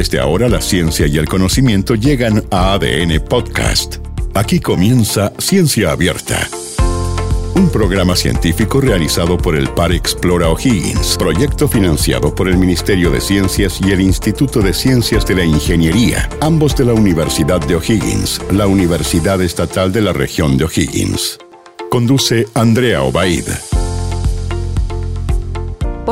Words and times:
Desde 0.00 0.18
ahora 0.18 0.48
la 0.48 0.62
ciencia 0.62 1.06
y 1.06 1.18
el 1.18 1.28
conocimiento 1.28 1.94
llegan 1.94 2.42
a 2.50 2.72
ADN 2.72 3.20
Podcast. 3.28 3.96
Aquí 4.32 4.58
comienza 4.58 5.30
Ciencia 5.36 5.90
Abierta 5.90 6.48
un 7.54 7.68
programa 7.68 8.16
científico 8.16 8.80
realizado 8.80 9.36
por 9.36 9.54
el 9.54 9.68
Par 9.68 9.92
Explora 9.92 10.48
O'Higgins, 10.48 11.18
proyecto 11.18 11.68
financiado 11.68 12.34
por 12.34 12.48
el 12.48 12.56
Ministerio 12.56 13.10
de 13.10 13.20
Ciencias 13.20 13.78
y 13.84 13.90
el 13.90 14.00
Instituto 14.00 14.62
de 14.62 14.72
Ciencias 14.72 15.26
de 15.26 15.34
la 15.34 15.44
Ingeniería, 15.44 16.30
ambos 16.40 16.74
de 16.74 16.86
la 16.86 16.94
Universidad 16.94 17.60
de 17.60 17.76
O'Higgins, 17.76 18.40
la 18.52 18.66
Universidad 18.66 19.42
Estatal 19.42 19.92
de 19.92 20.00
la 20.00 20.14
región 20.14 20.56
de 20.56 20.64
O'Higgins. 20.64 21.38
Conduce 21.90 22.46
Andrea 22.54 23.02
Obaid. 23.02 23.44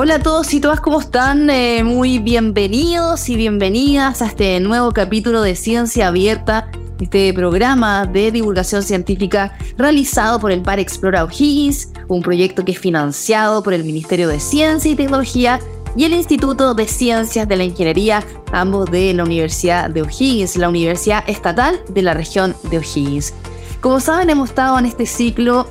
Hola 0.00 0.14
a 0.14 0.18
todos 0.20 0.54
y 0.54 0.60
todas, 0.60 0.80
¿cómo 0.80 1.00
están? 1.00 1.50
Eh, 1.50 1.82
muy 1.82 2.20
bienvenidos 2.20 3.28
y 3.28 3.34
bienvenidas 3.34 4.22
a 4.22 4.26
este 4.26 4.60
nuevo 4.60 4.92
capítulo 4.92 5.42
de 5.42 5.56
Ciencia 5.56 6.06
Abierta 6.06 6.70
este 7.00 7.34
programa 7.34 8.06
de 8.06 8.30
divulgación 8.30 8.84
científica 8.84 9.58
realizado 9.76 10.38
por 10.38 10.52
el 10.52 10.62
Par 10.62 10.78
Explora 10.78 11.24
O'Higgins, 11.24 11.88
un 12.06 12.22
proyecto 12.22 12.64
que 12.64 12.70
es 12.70 12.78
financiado 12.78 13.60
por 13.64 13.74
el 13.74 13.82
Ministerio 13.82 14.28
de 14.28 14.38
Ciencia 14.38 14.92
y 14.92 14.94
Tecnología 14.94 15.58
y 15.96 16.04
el 16.04 16.12
Instituto 16.12 16.74
de 16.74 16.86
Ciencias 16.86 17.48
de 17.48 17.56
la 17.56 17.64
Ingeniería, 17.64 18.22
ambos 18.52 18.88
de 18.92 19.12
la 19.14 19.24
Universidad 19.24 19.90
de 19.90 20.02
O'Higgins, 20.02 20.56
la 20.58 20.68
Universidad 20.68 21.24
Estatal 21.26 21.80
de 21.88 22.02
la 22.02 22.14
región 22.14 22.54
de 22.70 22.78
O'Higgins. 22.78 23.34
Como 23.80 23.98
saben, 23.98 24.30
hemos 24.30 24.50
estado 24.50 24.78
en 24.78 24.86
este 24.86 25.06
ciclo 25.06 25.66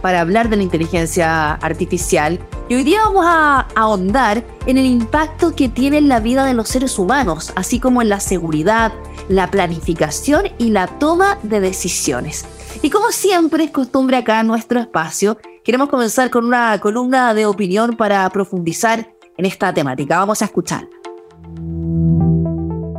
para 0.00 0.20
hablar 0.20 0.48
de 0.48 0.58
la 0.58 0.62
inteligencia 0.62 1.54
artificial 1.54 2.38
y 2.68 2.74
hoy 2.74 2.84
día 2.84 3.02
vamos 3.02 3.24
a 3.26 3.66
ahondar 3.74 4.44
en 4.66 4.76
el 4.76 4.84
impacto 4.84 5.54
que 5.54 5.68
tiene 5.68 5.98
en 5.98 6.08
la 6.08 6.20
vida 6.20 6.44
de 6.44 6.52
los 6.52 6.68
seres 6.68 6.98
humanos, 6.98 7.52
así 7.56 7.80
como 7.80 8.02
en 8.02 8.10
la 8.10 8.20
seguridad, 8.20 8.92
la 9.28 9.50
planificación 9.50 10.44
y 10.58 10.70
la 10.70 10.86
toma 10.86 11.38
de 11.42 11.60
decisiones. 11.60 12.44
Y 12.82 12.90
como 12.90 13.10
siempre 13.10 13.64
es 13.64 13.70
costumbre 13.70 14.18
acá 14.18 14.40
en 14.40 14.48
nuestro 14.48 14.80
espacio, 14.80 15.38
queremos 15.64 15.88
comenzar 15.88 16.30
con 16.30 16.44
una 16.44 16.78
columna 16.78 17.32
de 17.32 17.46
opinión 17.46 17.96
para 17.96 18.28
profundizar 18.30 19.14
en 19.36 19.46
esta 19.46 19.72
temática. 19.72 20.18
Vamos 20.18 20.42
a 20.42 20.44
escuchar. 20.44 20.86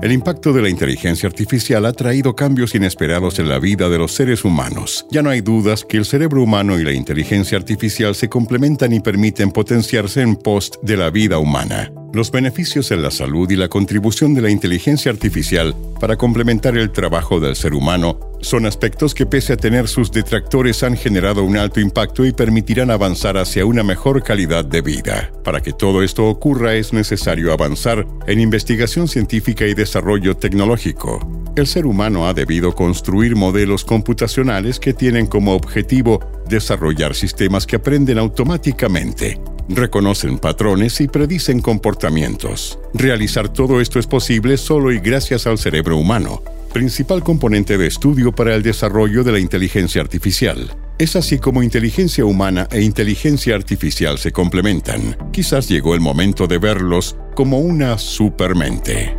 El 0.01 0.13
impacto 0.13 0.53
de 0.53 0.61
la 0.61 0.69
inteligencia 0.69 1.27
artificial 1.27 1.85
ha 1.85 1.91
traído 1.91 2.33
cambios 2.33 2.73
inesperados 2.73 3.37
en 3.37 3.49
la 3.49 3.59
vida 3.59 3.89
de 3.89 3.97
los 3.97 4.13
seres 4.13 4.45
humanos. 4.45 5.05
Ya 5.11 5.21
no 5.21 5.29
hay 5.29 5.41
dudas 5.41 5.83
que 5.83 5.97
el 5.97 6.05
cerebro 6.05 6.41
humano 6.41 6.79
y 6.79 6.85
la 6.85 6.93
inteligencia 6.93 7.57
artificial 7.57 8.15
se 8.15 8.29
complementan 8.29 8.93
y 8.93 9.01
permiten 9.01 9.51
potenciarse 9.51 10.21
en 10.21 10.37
post 10.37 10.77
de 10.83 10.95
la 10.95 11.09
vida 11.09 11.37
humana. 11.37 11.91
Los 12.13 12.31
beneficios 12.31 12.91
en 12.91 13.03
la 13.03 13.11
salud 13.11 13.51
y 13.51 13.57
la 13.57 13.67
contribución 13.67 14.33
de 14.33 14.41
la 14.41 14.49
inteligencia 14.49 15.11
artificial 15.11 15.75
para 15.99 16.15
complementar 16.15 16.77
el 16.77 16.91
trabajo 16.91 17.41
del 17.41 17.57
ser 17.57 17.73
humano 17.73 18.28
son 18.41 18.65
aspectos 18.65 19.13
que 19.13 19.25
pese 19.25 19.53
a 19.53 19.57
tener 19.57 19.87
sus 19.87 20.11
detractores 20.11 20.83
han 20.83 20.95
generado 20.95 21.43
un 21.43 21.57
alto 21.57 21.79
impacto 21.79 22.25
y 22.25 22.31
permitirán 22.31 22.91
avanzar 22.91 23.37
hacia 23.37 23.65
una 23.65 23.83
mejor 23.83 24.23
calidad 24.23 24.65
de 24.65 24.81
vida. 24.81 25.31
Para 25.43 25.61
que 25.61 25.73
todo 25.73 26.03
esto 26.03 26.25
ocurra 26.27 26.75
es 26.75 26.93
necesario 26.93 27.51
avanzar 27.51 28.05
en 28.27 28.39
investigación 28.39 29.07
científica 29.07 29.65
y 29.65 29.73
desarrollo 29.73 30.37
tecnológico. 30.37 31.19
El 31.55 31.67
ser 31.67 31.85
humano 31.85 32.27
ha 32.27 32.33
debido 32.33 32.73
construir 32.73 33.35
modelos 33.35 33.83
computacionales 33.83 34.79
que 34.79 34.93
tienen 34.93 35.27
como 35.27 35.53
objetivo 35.53 36.19
desarrollar 36.47 37.15
sistemas 37.15 37.65
que 37.65 37.75
aprenden 37.75 38.17
automáticamente 38.17 39.39
reconocen 39.69 40.39
patrones 40.39 40.99
y 40.99 41.07
predicen 41.07 41.61
comportamientos. 41.61 42.79
Realizar 42.93 43.49
todo 43.49 43.79
esto 43.79 43.99
es 43.99 44.07
posible 44.07 44.57
solo 44.57 44.91
y 44.91 44.99
gracias 44.99 45.45
al 45.47 45.57
cerebro 45.57 45.97
humano, 45.97 46.41
principal 46.69 47.23
componente 47.23 47.77
de 47.77 47.87
estudio 47.87 48.31
para 48.31 48.55
el 48.55 48.63
desarrollo 48.63 49.23
de 49.23 49.31
la 49.31 49.39
inteligencia 49.39 50.01
artificial. 50.01 50.75
Es 50.97 51.15
así 51.15 51.39
como 51.39 51.63
inteligencia 51.63 52.25
humana 52.25 52.67
e 52.71 52.81
inteligencia 52.81 53.55
artificial 53.55 54.17
se 54.17 54.31
complementan. 54.31 55.17
Quizás 55.31 55.67
llegó 55.67 55.95
el 55.95 56.01
momento 56.01 56.47
de 56.47 56.57
verlos 56.57 57.17
como 57.35 57.59
una 57.59 57.97
supermente. 57.97 59.15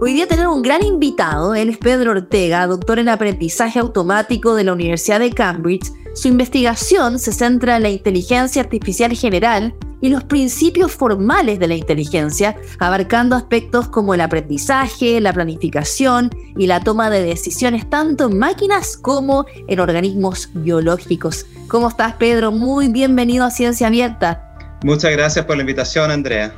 Hoy 0.00 0.12
día 0.12 0.28
tenemos 0.28 0.54
un 0.54 0.62
gran 0.62 0.84
invitado, 0.84 1.54
él 1.54 1.70
es 1.70 1.78
Pedro 1.78 2.10
Ortega, 2.10 2.66
doctor 2.66 2.98
en 2.98 3.08
aprendizaje 3.08 3.78
automático 3.78 4.54
de 4.54 4.64
la 4.64 4.72
Universidad 4.72 5.18
de 5.18 5.30
Cambridge 5.30 5.90
su 6.14 6.28
investigación 6.28 7.18
se 7.18 7.32
centra 7.32 7.76
en 7.76 7.82
la 7.82 7.90
inteligencia 7.90 8.62
artificial 8.62 9.12
general 9.16 9.74
y 10.04 10.10
los 10.10 10.22
principios 10.22 10.92
formales 10.92 11.58
de 11.58 11.66
la 11.66 11.76
inteligencia, 11.76 12.54
abarcando 12.78 13.36
aspectos 13.36 13.88
como 13.88 14.12
el 14.12 14.20
aprendizaje, 14.20 15.18
la 15.18 15.32
planificación 15.32 16.28
y 16.58 16.66
la 16.66 16.80
toma 16.80 17.08
de 17.08 17.22
decisiones 17.22 17.88
tanto 17.88 18.26
en 18.26 18.38
máquinas 18.38 18.98
como 18.98 19.46
en 19.66 19.80
organismos 19.80 20.50
biológicos. 20.52 21.46
¿Cómo 21.68 21.88
estás, 21.88 22.16
Pedro? 22.16 22.52
Muy 22.52 22.88
bienvenido 22.88 23.46
a 23.46 23.50
Ciencia 23.50 23.86
Abierta. 23.86 24.78
Muchas 24.84 25.10
gracias 25.12 25.46
por 25.46 25.56
la 25.56 25.62
invitación, 25.62 26.10
Andrea. 26.10 26.52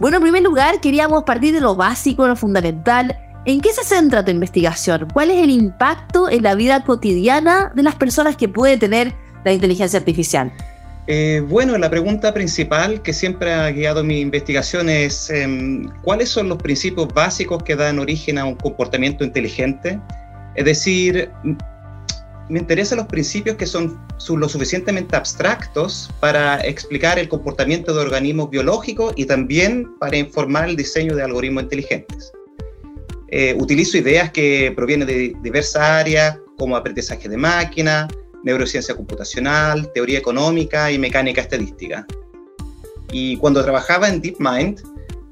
Bueno, 0.00 0.16
en 0.16 0.24
primer 0.24 0.42
lugar, 0.42 0.80
queríamos 0.80 1.22
partir 1.22 1.54
de 1.54 1.60
lo 1.60 1.76
básico, 1.76 2.26
lo 2.26 2.34
fundamental. 2.34 3.16
¿En 3.44 3.60
qué 3.60 3.72
se 3.72 3.84
centra 3.84 4.24
tu 4.24 4.32
investigación? 4.32 5.06
¿Cuál 5.12 5.30
es 5.30 5.40
el 5.40 5.50
impacto 5.50 6.28
en 6.28 6.42
la 6.42 6.56
vida 6.56 6.82
cotidiana 6.82 7.70
de 7.76 7.84
las 7.84 7.94
personas 7.94 8.36
que 8.36 8.48
puede 8.48 8.76
tener 8.76 9.14
la 9.44 9.52
inteligencia 9.52 10.00
artificial? 10.00 10.52
Eh, 11.08 11.42
bueno, 11.48 11.76
la 11.78 11.90
pregunta 11.90 12.32
principal 12.32 13.02
que 13.02 13.12
siempre 13.12 13.52
ha 13.52 13.70
guiado 13.70 14.04
mi 14.04 14.20
investigación 14.20 14.88
es 14.88 15.30
em, 15.30 15.88
cuáles 16.02 16.28
son 16.28 16.48
los 16.48 16.58
principios 16.58 17.08
básicos 17.12 17.62
que 17.64 17.74
dan 17.74 17.98
origen 17.98 18.38
a 18.38 18.44
un 18.44 18.54
comportamiento 18.54 19.24
inteligente. 19.24 19.98
Es 20.54 20.64
decir, 20.64 21.30
me 22.48 22.60
interesan 22.60 22.98
los 22.98 23.08
principios 23.08 23.56
que 23.56 23.66
son, 23.66 23.98
son 24.18 24.38
lo 24.38 24.48
suficientemente 24.48 25.16
abstractos 25.16 26.08
para 26.20 26.60
explicar 26.60 27.18
el 27.18 27.28
comportamiento 27.28 27.92
de 27.94 28.00
organismos 28.00 28.50
biológicos 28.50 29.12
y 29.16 29.24
también 29.24 29.88
para 29.98 30.16
informar 30.16 30.68
el 30.68 30.76
diseño 30.76 31.16
de 31.16 31.22
algoritmos 31.22 31.64
inteligentes. 31.64 32.32
Eh, 33.28 33.56
utilizo 33.58 33.96
ideas 33.96 34.30
que 34.30 34.72
provienen 34.76 35.08
de 35.08 35.34
diversas 35.42 35.82
áreas, 35.82 36.38
como 36.58 36.76
aprendizaje 36.76 37.28
de 37.28 37.36
máquina, 37.38 38.06
neurociencia 38.44 38.94
computacional, 38.94 39.92
teoría 39.92 40.18
económica 40.18 40.90
y 40.90 40.98
mecánica 40.98 41.40
estadística. 41.40 42.06
Y 43.12 43.36
cuando 43.36 43.62
trabajaba 43.62 44.08
en 44.08 44.20
DeepMind, 44.20 44.80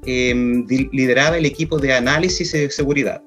em, 0.05 0.65
lideraba 0.91 1.37
el 1.37 1.45
equipo 1.45 1.77
de 1.79 1.93
análisis 1.93 2.51
de 2.51 2.69
seguridad. 2.69 3.21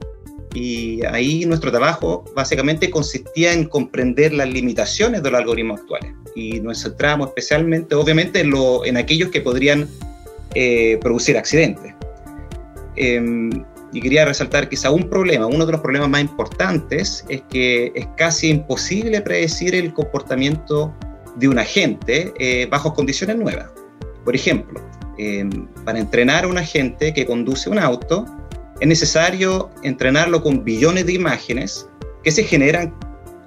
Y 0.55 1.05
ahí 1.05 1.45
nuestro 1.47 1.73
trabajo 1.73 2.25
básicamente 2.35 2.89
consistía 2.89 3.53
en 3.53 3.65
comprender 3.65 4.33
las 4.33 4.49
limitaciones 4.49 5.23
de 5.23 5.31
los 5.31 5.41
algoritmos 5.41 5.81
actuales. 5.81 6.13
Y 6.37 6.61
nos 6.61 6.83
centramos 6.83 7.29
especialmente, 7.29 7.95
obviamente, 7.97 8.41
en, 8.41 8.51
lo, 8.51 8.85
en 8.85 8.97
aquellos 8.97 9.31
que 9.31 9.41
podrían 9.41 9.89
eh, 10.55 10.99
producir 11.01 11.37
accidentes. 11.37 11.93
Em, 12.97 13.65
y 13.95 14.01
quería 14.01 14.25
resaltar 14.25 14.69
quizá 14.69 14.91
un 14.91 15.09
problema, 15.09 15.47
uno 15.47 15.65
de 15.65 15.73
los 15.73 15.81
problemas 15.81 16.09
más 16.09 16.21
importantes 16.21 17.25
es 17.29 17.43
que 17.49 17.93
es 17.95 18.07
casi 18.17 18.51
imposible 18.51 19.21
predecir 19.21 19.75
el 19.77 19.95
comportamiento 19.95 20.93
de 21.37 21.47
un 21.49 21.61
agente 21.61 22.35
eh, 22.39 22.67
bajo 22.69 22.93
condiciones 22.93 23.37
nuevas. 23.37 23.71
Por 24.25 24.35
ejemplo, 24.35 24.81
em, 25.17 25.69
para 25.85 26.01
entrenar 26.01 26.45
a 26.45 26.49
un 26.49 26.59
agente 26.59 27.15
que 27.15 27.25
conduce 27.25 27.71
un 27.71 27.79
auto, 27.79 28.27
es 28.81 28.89
necesario 28.89 29.71
entrenarlo 29.85 30.43
con 30.43 30.65
billones 30.65 31.07
de 31.07 31.13
imágenes 31.13 31.89
que 32.25 32.33
se 32.33 32.43
generan 32.43 32.93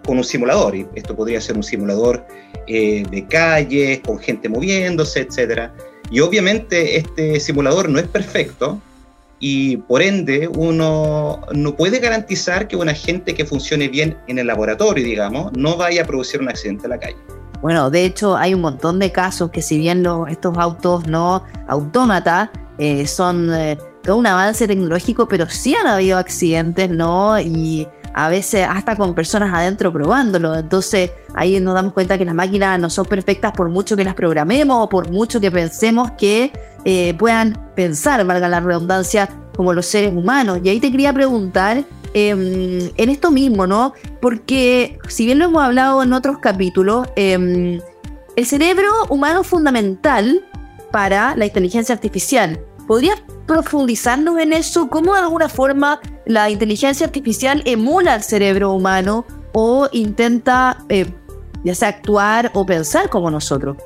con 0.05 0.17
un 0.17 0.23
simulador. 0.23 0.75
Y 0.75 0.87
esto 0.95 1.13
podría 1.13 1.41
ser 1.41 1.57
un 1.57 1.63
simulador 1.63 2.25
eh, 2.67 3.03
de 3.11 3.25
calles, 3.25 3.99
con 3.99 4.17
gente 4.17 4.47
moviéndose, 4.47 5.19
etc. 5.19 5.71
Y 6.09 6.21
obviamente 6.21 6.95
este 6.97 7.37
simulador 7.41 7.89
no 7.89 7.99
es 7.99 8.07
perfecto, 8.07 8.81
y 9.39 9.77
por 9.77 10.01
ende 10.01 10.47
uno 10.47 11.41
no 11.53 11.75
puede 11.75 11.99
garantizar 11.99 12.67
que 12.67 12.75
un 12.75 12.89
agente 12.89 13.33
que 13.33 13.45
funcione 13.45 13.87
bien 13.87 14.17
en 14.27 14.39
el 14.39 14.47
laboratorio, 14.47 15.03
digamos, 15.03 15.51
no 15.53 15.77
vaya 15.77 16.03
a 16.03 16.05
producir 16.05 16.41
un 16.41 16.49
accidente 16.49 16.85
en 16.85 16.89
la 16.91 16.99
calle. 16.99 17.17
bueno, 17.61 17.89
de 17.89 18.05
hecho 18.05 18.35
hay 18.35 18.53
un 18.53 18.61
montón 18.61 18.99
de 18.99 19.11
casos 19.11 19.51
que 19.51 19.61
si 19.61 19.77
bien 19.77 20.05
estos 20.29 20.57
autos 20.57 21.07
no 21.07 21.43
autómatas 21.67 22.49
eh, 22.77 23.07
son 23.07 23.53
eh, 23.53 23.77
todo 24.03 24.17
un 24.17 24.27
avance 24.27 24.67
tecnológico, 24.67 25.27
pero 25.27 25.47
sí 25.49 25.75
han 25.75 25.87
habido 25.87 26.17
accidentes, 26.17 26.89
¿no? 26.89 27.39
A 28.17 28.29
veces 28.29 28.65
hasta 28.67 28.95
con 28.95 29.13
personas 29.13 29.53
adentro 29.53 29.93
probándolo. 29.93 30.55
Entonces 30.55 31.11
ahí 31.35 31.59
nos 31.59 31.75
damos 31.75 31.93
cuenta 31.93 32.17
que 32.17 32.25
las 32.25 32.33
máquinas 32.33 32.79
no 32.79 32.89
son 32.89 33.05
perfectas 33.05 33.51
por 33.51 33.69
mucho 33.69 33.95
que 33.95 34.03
las 34.03 34.15
programemos 34.15 34.83
o 34.83 34.89
por 34.89 35.11
mucho 35.11 35.39
que 35.39 35.51
pensemos 35.51 36.09
que 36.17 36.51
eh, 36.83 37.13
puedan 37.13 37.53
pensar, 37.75 38.25
valga 38.25 38.49
la 38.49 38.59
redundancia, 38.59 39.29
como 39.55 39.71
los 39.71 39.85
seres 39.85 40.15
humanos. 40.15 40.59
Y 40.63 40.69
ahí 40.69 40.79
te 40.79 40.89
quería 40.89 41.13
preguntar 41.13 41.85
em, 42.15 42.89
en 42.97 43.09
esto 43.09 43.29
mismo, 43.29 43.67
¿no? 43.67 43.93
Porque 44.19 44.97
si 45.07 45.27
bien 45.27 45.37
lo 45.37 45.45
hemos 45.45 45.61
hablado 45.61 46.01
en 46.01 46.11
otros 46.11 46.39
capítulos, 46.39 47.07
em, 47.15 47.79
el 48.35 48.45
cerebro 48.47 48.87
humano 49.09 49.41
es 49.41 49.47
fundamental 49.47 50.43
para 50.91 51.35
la 51.35 51.45
inteligencia 51.45 51.93
artificial. 51.93 52.59
¿Podrías 52.87 53.21
profundizarnos 53.47 54.39
en 54.39 54.53
eso? 54.53 54.89
¿Cómo 54.89 55.13
de 55.13 55.21
alguna 55.21 55.49
forma 55.49 55.99
la 56.25 56.49
inteligencia 56.49 57.05
artificial 57.05 57.63
emula 57.65 58.13
al 58.13 58.23
cerebro 58.23 58.73
humano 58.73 59.25
o 59.53 59.89
intenta 59.91 60.85
eh, 60.89 61.05
ya 61.63 61.73
sea 61.73 61.89
actuar 61.89 62.51
o 62.53 62.65
pensar 62.65 63.09
como 63.09 63.31
nosotros? 63.31 63.77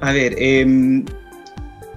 A 0.00 0.12
ver, 0.12 0.34
eh, 0.38 1.04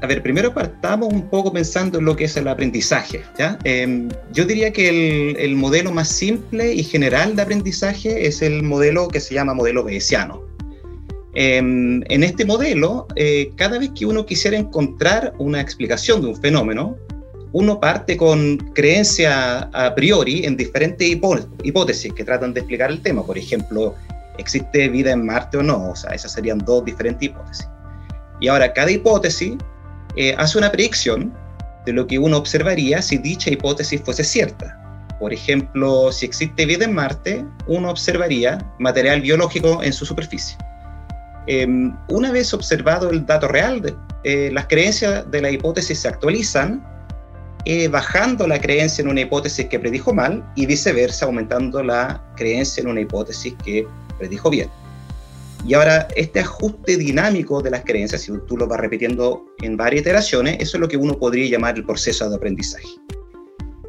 a 0.03 0.05
ver, 0.05 0.21
primero 0.21 0.53
partamos 0.53 1.13
un 1.13 1.29
poco 1.29 1.53
pensando 1.53 1.99
en 1.99 2.03
lo 2.03 2.13
que 2.17 2.25
es 2.25 2.35
el 2.35 2.49
aprendizaje. 2.49 3.23
¿ya? 3.39 3.57
Em, 3.63 4.09
yo 4.33 4.43
diría 4.43 4.73
que 4.73 5.31
el, 5.31 5.55
modelo 5.55 5.93
más 5.93 6.09
simple 6.09 6.73
y 6.73 6.83
general 6.83 7.37
de 7.37 7.41
aprendizaje 7.41 8.27
es 8.27 8.41
el 8.41 8.63
modelo 8.63 9.07
que 9.07 9.21
se 9.21 9.33
llama 9.33 9.53
modelo 9.53 9.81
bayesiano. 9.81 10.42
Em, 11.35 12.03
en 12.09 12.23
este 12.23 12.45
modelo, 12.45 13.07
eh, 13.15 13.51
cada 13.55 13.79
vez 13.79 13.91
que 13.95 14.05
uno 14.05 14.25
quisiera 14.25 14.55
encontrar 14.55 15.33
una 15.39 15.59
explicación 15.59 16.21
de 16.21 16.27
un 16.27 16.35
fenómeno, 16.35 16.95
uno 17.53 17.79
parte 17.79 18.17
con 18.17 18.57
creencia 18.73 19.69
a 19.73 19.95
priori 19.95 20.45
en 20.45 20.57
diferentes 20.57 21.07
hipótesis 21.07 22.13
que 22.13 22.23
tratan 22.23 22.53
de 22.53 22.61
explicar 22.61 22.91
el 22.91 23.01
tema. 23.01 23.25
Por 23.25 23.37
ejemplo, 23.37 23.95
¿existe 24.37 24.89
vida 24.89 25.11
en 25.11 25.25
Marte 25.25 25.57
o 25.57 25.63
no? 25.63 25.91
O 25.91 25.95
sea, 25.95 26.11
esas 26.11 26.33
serían 26.33 26.59
dos 26.59 26.85
diferentes 26.85 27.29
hipótesis. 27.29 27.67
Y 28.39 28.47
ahora, 28.47 28.73
cada 28.73 28.91
hipótesis 28.91 29.53
eh, 30.15 30.35
hace 30.37 30.57
una 30.57 30.71
predicción 30.71 31.33
de 31.85 31.93
lo 31.93 32.07
que 32.07 32.17
uno 32.19 32.37
observaría 32.37 33.01
si 33.01 33.17
dicha 33.17 33.51
hipótesis 33.51 34.01
fuese 34.01 34.23
cierta. 34.23 34.79
Por 35.19 35.33
ejemplo, 35.33 36.11
si 36.11 36.25
existe 36.25 36.65
vida 36.65 36.85
en 36.85 36.93
Marte, 36.93 37.45
uno 37.67 37.89
observaría 37.89 38.57
material 38.79 39.21
biológico 39.21 39.81
en 39.83 39.93
su 39.93 40.05
superficie. 40.05 40.57
Em, 41.47 41.93
una 42.09 42.31
vez 42.31 42.53
observado 42.53 43.09
el 43.09 43.25
dato 43.25 43.47
real, 43.47 43.95
eh, 44.23 44.49
las 44.53 44.67
creencias 44.67 45.29
de 45.29 45.41
la 45.41 45.51
hipótesis 45.51 45.99
se 45.99 46.07
actualizan, 46.07 46.83
eh, 47.65 47.87
bajando 47.87 48.47
la 48.47 48.59
creencia 48.59 49.01
en 49.01 49.09
una 49.09 49.21
hipótesis 49.21 49.65
que 49.67 49.79
predijo 49.79 50.13
mal 50.13 50.43
y 50.55 50.65
viceversa, 50.65 51.25
aumentando 51.25 51.83
la 51.83 52.21
creencia 52.35 52.81
en 52.81 52.87
una 52.87 53.01
hipótesis 53.01 53.53
que 53.63 53.85
predijo 54.17 54.49
bien. 54.49 54.69
Y 55.65 55.73
ahora, 55.73 56.07
este 56.15 56.41
ajuste 56.41 56.97
dinámico 56.97 57.61
de 57.61 57.71
las 57.71 57.83
creencias, 57.85 58.21
si 58.21 58.33
tú 58.47 58.57
lo 58.57 58.67
vas 58.67 58.79
repitiendo 58.79 59.45
en 59.61 59.77
varias 59.77 60.01
iteraciones, 60.01 60.57
eso 60.59 60.77
es 60.77 60.81
lo 60.81 60.87
que 60.89 60.97
uno 60.97 61.17
podría 61.17 61.49
llamar 61.49 61.75
el 61.77 61.85
proceso 61.85 62.29
de 62.29 62.35
aprendizaje. 62.35 62.87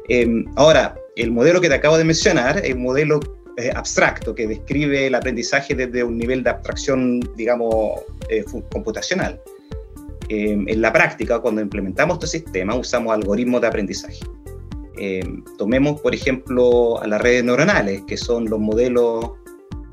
Em, 0.07 0.45
ahora, 0.55 0.95
el 1.15 1.31
modelo 1.31 1.59
que 1.59 1.67
te 1.67 1.75
acabo 1.75 1.97
de 1.97 2.05
mencionar 2.05 2.61
un 2.73 2.81
modelo 2.81 3.19
eh, 3.57 3.71
abstracto 3.73 4.35
que 4.35 4.47
describe 4.47 5.07
el 5.07 5.15
aprendizaje 5.15 5.75
desde 5.75 6.03
un 6.03 6.17
nivel 6.17 6.43
de 6.43 6.49
abstracción, 6.49 7.19
digamos, 7.35 8.01
eh, 8.29 8.43
computacional. 8.71 9.41
Em, 10.27 10.67
en 10.67 10.81
la 10.81 10.91
práctica, 10.91 11.39
cuando 11.39 11.61
implementamos 11.61 12.15
este 12.15 12.39
sistema, 12.39 12.75
usamos 12.75 13.13
algoritmos 13.13 13.61
de 13.61 13.67
aprendizaje. 13.67 14.19
Em, 14.97 15.43
tomemos, 15.57 16.01
por 16.01 16.15
ejemplo, 16.15 17.01
a 17.01 17.07
las 17.07 17.21
redes 17.21 17.43
neuronales, 17.43 18.01
que 18.07 18.17
son 18.17 18.49
los 18.49 18.59
modelos 18.59 19.31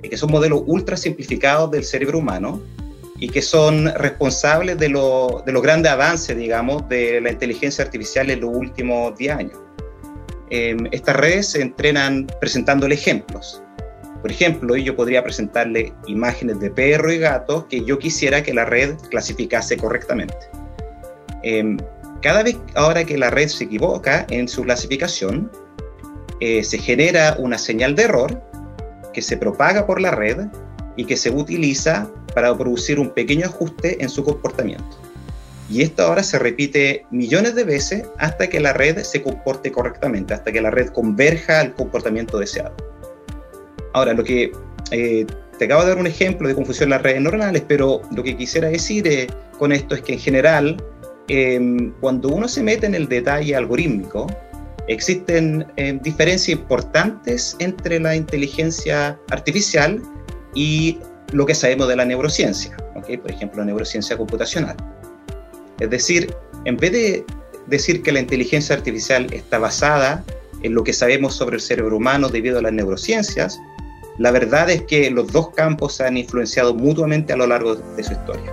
que 0.03 0.17
son 0.17 0.33
modelos 0.33 0.63
ultra 0.67 0.97
simplificados 0.97 1.71
del 1.71 1.85
cerebro 1.85 2.19
humano 2.19 2.61
y 3.19 3.29
que 3.29 3.41
son 3.41 3.87
responsables 3.95 4.79
de, 4.79 4.89
lo, 4.89 5.43
de 5.47 5.53
los 5.53 5.63
grandes 5.63 5.93
avances, 5.93 6.37
digamos, 6.37 6.89
de 6.89 7.21
la 7.21 7.31
inteligencia 7.31 7.85
artificial 7.85 8.31
en 8.31 8.41
los 8.41 8.51
últimos 8.53 9.17
10 9.17 9.37
años. 9.37 9.59
Em, 10.55 10.87
estas 10.93 11.17
redes 11.17 11.49
se 11.49 11.63
entrenan 11.63 12.27
presentándole 12.39 12.95
ejemplos. 12.95 13.63
Por 14.21 14.31
ejemplo, 14.31 14.77
yo 14.77 14.95
podría 14.95 15.25
presentarle 15.25 15.95
imágenes 16.07 16.61
de 16.61 16.71
perro 16.71 17.11
y 17.11 17.19
gato 17.19 17.67
que 17.69 17.83
yo 17.87 17.99
quisiera 17.99 18.43
que 18.43 18.53
la 18.53 18.67
red 18.67 18.95
clasificase 19.09 19.79
correctamente. 19.79 20.37
Em, 21.43 21.79
cada 22.21 22.43
vez 22.43 22.59
ahora 22.75 23.03
que 23.03 23.17
la 23.17 23.31
red 23.31 23.49
se 23.49 23.65
equivoca 23.65 24.27
en 24.29 24.47
su 24.47 24.63
clasificación, 24.63 25.51
eh, 26.41 26.63
se 26.63 26.77
genera 26.77 27.35
una 27.39 27.57
señal 27.57 27.95
de 27.95 28.03
error 28.03 28.43
que 29.15 29.23
se 29.23 29.39
propaga 29.39 29.87
por 29.87 30.03
la 30.03 30.11
red 30.11 30.49
y 30.99 31.07
que 31.07 31.17
se 31.17 31.31
utiliza 31.31 32.11
para 32.35 32.55
producir 32.59 33.01
un 33.01 33.09
pequeño 33.09 33.47
ajuste 33.47 34.03
en 34.03 34.11
su 34.11 34.23
comportamiento. 34.23 34.99
Y 35.73 35.81
esto 35.81 36.03
ahora 36.03 36.23
se 36.23 36.39
repite 36.39 37.07
millones 37.11 37.55
de 37.55 37.65
veces 37.65 38.05
hasta 38.19 38.47
que 38.49 38.61
la 38.61 38.75
red 38.75 38.99
se 38.99 39.23
comporte 39.23 39.73
correctamente, 39.73 40.35
hasta 40.35 40.53
que 40.53 40.61
la 40.61 40.71
red 40.71 40.89
converja 40.89 41.61
al 41.61 41.73
comportamiento 41.73 42.39
deseado. 42.39 42.77
Ahora, 43.95 44.13
lo 44.13 44.23
que 44.23 44.53
eh, 44.91 45.25
te 45.59 45.65
acabo 45.65 45.83
de 45.83 45.89
dar 45.89 45.99
un 45.99 46.07
ejemplo 46.07 46.47
de 46.47 46.55
confusión 46.55 46.89
en 46.89 46.91
las 46.91 47.03
redes 47.03 47.23
neuronales, 47.23 47.63
pero 47.67 48.03
lo 48.15 48.23
que 48.23 48.37
quisiera 48.37 48.69
decir 48.69 49.09
eh, 49.09 49.29
con 49.59 49.73
esto 49.73 49.95
es 49.95 50.03
que 50.03 50.13
en 50.13 50.19
general, 50.19 50.77
em, 51.29 51.93
cuando 52.01 52.29
uno 52.29 52.49
se 52.49 52.63
mete 52.63 52.85
en 52.85 52.95
el 52.95 53.09
detalle 53.09 53.57
algorítmico, 53.57 54.27
Existen 54.89 55.65
eh, 55.77 55.99
diferencias 56.03 56.59
importantes 56.59 57.57
entre 57.61 58.01
la 58.01 58.17
inteligencia 58.17 59.19
artificial 59.31 60.03
y 60.55 60.99
lo 61.33 61.47
que 61.47 61.55
sabemos 61.55 61.87
de 61.89 61.97
la 61.97 62.05
neurociencia, 62.05 62.77
por 62.93 63.31
ejemplo, 63.31 63.61
la 63.61 63.67
neurociencia 63.67 64.17
computacional. 64.17 64.77
Es 65.83 65.91
decir, 65.91 66.33
en 66.65 66.77
vez 66.77 66.93
de 66.93 67.27
decir 67.67 68.03
que 68.03 68.13
la 68.13 68.21
inteligencia 68.21 68.77
artificial 68.77 69.27
está 69.33 69.59
basada 69.59 70.25
en 70.63 70.75
lo 70.75 70.85
que 70.85 70.93
sabemos 70.93 71.35
sobre 71.35 71.57
el 71.57 71.61
cerebro 71.61 71.97
humano 71.97 72.29
debido 72.29 72.61
a 72.61 72.63
las 72.63 72.73
neurociencias, 72.73 73.59
la 74.19 74.31
verdad 74.31 74.71
es 74.71 74.83
que 74.83 75.11
los 75.11 75.33
dos 75.33 75.51
campos 75.51 75.95
se 75.95 76.05
han 76.05 76.17
influenciado 76.17 76.73
mutuamente 76.73 77.33
a 77.33 77.37
lo 77.37 77.49
largo 77.49 77.75
de 77.75 78.05
su 78.05 78.13
historia. 78.13 78.53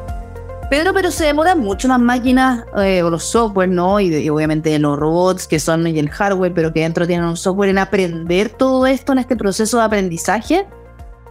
Pedro, 0.71 0.91
pero 0.93 1.11
se 1.11 1.25
demoran 1.25 1.59
mucho 1.59 1.87
las 1.87 1.99
máquinas 1.99 2.63
eh, 2.77 3.03
o 3.03 3.11
los 3.11 3.23
software, 3.25 3.69
¿no? 3.69 3.99
Y, 3.99 4.27
obviamente 4.29 4.77
los 4.79 4.97
robots 4.97 5.47
que 5.47 5.59
son 5.59 5.85
y 5.85 5.99
el 5.99 6.09
hardware, 6.09 6.53
pero 6.53 6.73
que 6.73 6.81
dentro 6.81 7.05
tienen 7.05 7.27
un 7.27 7.37
software 7.37 7.69
en 7.69 7.77
aprender 7.77 8.49
todo 8.49 8.87
esto 8.87 9.11
en 9.11 9.19
este 9.19 9.35
proceso 9.35 9.77
de 9.77 9.83
aprendizaje. 9.83 10.65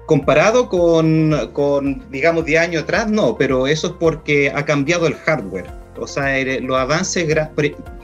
Comparado 0.06 0.68
con, 0.68 1.50
con 1.52 2.08
digamos, 2.10 2.44
10 2.44 2.60
años 2.62 2.82
atrás, 2.84 3.08
no, 3.10 3.36
pero 3.36 3.66
eso 3.66 3.88
es 3.88 3.92
porque 3.98 4.52
ha 4.54 4.64
cambiado 4.64 5.06
el 5.06 5.14
hardware. 5.14 5.77
O 6.00 6.06
sea, 6.06 6.42
los 6.60 6.76
avances... 6.76 7.26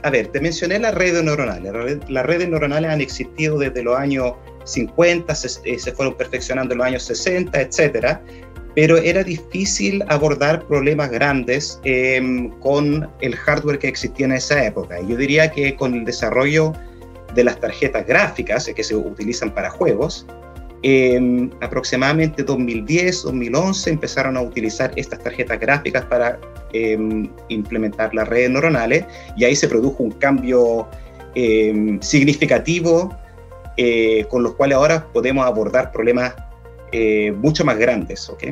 A 0.03 0.09
ver, 0.09 0.27
te 0.27 0.39
mencioné 0.39 0.79
las 0.79 0.93
redes 0.93 1.23
neuronales. 1.23 1.99
Las 2.09 2.25
redes 2.25 2.49
neuronales 2.49 2.91
han 2.91 3.01
existido 3.01 3.57
desde 3.57 3.83
los 3.83 3.97
años 3.97 4.33
50, 4.65 5.33
se, 5.35 5.59
eh, 5.65 5.79
se 5.79 5.91
fueron 5.91 6.15
perfeccionando 6.15 6.73
en 6.73 6.77
los 6.79 6.87
años 6.87 7.03
60, 7.03 7.61
etcétera 7.61 8.21
pero 8.75 8.97
era 8.97 9.23
difícil 9.23 10.03
abordar 10.09 10.67
problemas 10.67 11.09
grandes 11.09 11.79
em, 11.85 12.49
con 12.59 13.09
el 13.21 13.35
hardware 13.35 13.79
que 13.79 13.87
existía 13.87 14.25
en 14.25 14.33
esa 14.33 14.65
época. 14.65 14.99
Yo 15.01 15.15
diría 15.15 15.49
que 15.49 15.75
con 15.75 15.93
el 15.95 16.03
desarrollo 16.03 16.73
de 17.33 17.45
las 17.45 17.59
tarjetas 17.59 18.05
gráficas 18.05 18.69
que 18.75 18.83
se 18.83 18.95
utilizan 18.95 19.53
para 19.53 19.69
juegos, 19.69 20.27
eh, 20.83 21.49
aproximadamente 21.61 22.43
2010, 22.43 23.23
2011 23.23 23.89
empezaron 23.89 24.37
a 24.37 24.41
utilizar 24.41 24.91
estas 24.97 25.19
tarjetas 25.19 25.59
gráficas 25.59 26.05
para 26.05 26.37
em, 26.75 27.29
implementar 27.49 28.13
las 28.13 28.27
redes 28.27 28.49
neuronales 28.49 29.05
y 29.37 29.43
ahí 29.45 29.55
se 29.55 29.67
produjo 29.67 30.03
un 30.03 30.11
cambio 30.11 30.87
significativo 31.99 33.13
eh, 33.77 34.25
con 34.29 34.41
los 34.41 34.53
cuales 34.53 34.77
ahora 34.77 35.05
podemos 35.11 35.45
abordar 35.45 35.91
problemas 35.91 36.33
eh, 36.93 37.33
mucho 37.33 37.65
más 37.65 37.77
grandes, 37.77 38.29
¿ok? 38.29 38.43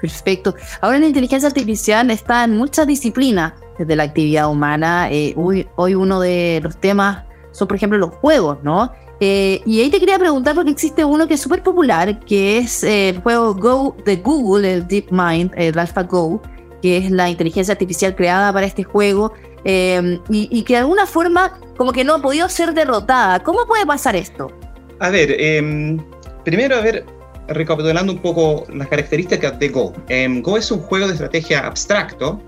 Perfecto. 0.00 0.54
Ahora 0.80 0.98
la 0.98 1.06
inteligencia 1.06 1.46
artificial 1.46 2.10
está 2.10 2.44
en 2.44 2.56
muchas 2.56 2.86
disciplinas 2.86 3.52
desde 3.78 3.96
la 3.96 4.04
actividad 4.04 4.50
humana. 4.50 5.08
Eh, 5.10 5.34
hoy, 5.36 5.68
hoy, 5.76 5.94
uno 5.94 6.20
de 6.20 6.60
los 6.62 6.76
temas 6.78 7.24
son, 7.50 7.68
por 7.68 7.76
ejemplo, 7.76 7.98
los 7.98 8.10
juegos, 8.14 8.58
¿no? 8.62 8.90
Eh, 9.20 9.60
y 9.66 9.80
ahí 9.80 9.90
te 9.90 10.00
quería 10.00 10.18
preguntar 10.18 10.54
porque 10.54 10.70
existe 10.70 11.04
uno 11.04 11.28
que 11.28 11.34
es 11.34 11.40
súper 11.40 11.62
popular, 11.62 12.18
que 12.20 12.58
es 12.58 12.82
el 12.82 13.20
juego 13.20 13.54
Go 13.54 13.96
de 14.04 14.16
Google, 14.16 14.72
el 14.72 14.88
DeepMind, 14.88 15.52
el 15.54 15.78
AlphaGo, 15.78 16.42
que 16.82 16.98
es 16.98 17.10
la 17.10 17.30
inteligencia 17.30 17.72
artificial 17.72 18.14
creada 18.14 18.52
para 18.52 18.66
este 18.66 18.82
juego 18.84 19.32
y, 19.64 20.18
y, 20.28 20.62
que 20.64 20.72
de 20.74 20.80
alguna 20.80 21.06
forma 21.06 21.60
como 21.76 21.92
que 21.92 22.02
no 22.04 22.16
ha 22.16 22.22
podido 22.22 22.48
ser 22.48 22.74
derrotada. 22.74 23.40
¿Cómo 23.42 23.64
puede 23.66 23.86
pasar 23.86 24.16
esto? 24.16 24.50
A 24.98 25.10
ver, 25.10 25.34
em, 25.40 25.98
primero, 26.44 26.76
a 26.76 26.80
ver, 26.80 27.06
recapitulando 27.48 28.12
un 28.12 28.18
poco 28.18 28.66
las 28.72 28.88
características 28.88 29.58
de 29.58 29.68
Go. 29.68 29.92
Em, 30.08 30.42
Go 30.42 30.56
es 30.56 30.70
un 30.70 30.80
juego 30.80 31.06
de 31.06 31.12
estrategia 31.12 31.66
abstracto, 31.66 32.40